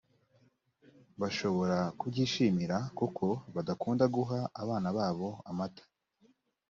bashobora 1.21 1.77
kubyishimira 1.99 2.77
kuko 2.99 3.25
badakunda 3.55 4.05
guha 4.15 4.39
abana 4.61 4.89
babo 4.97 5.29
amata 5.49 5.83